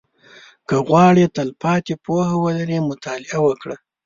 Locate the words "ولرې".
2.43-2.77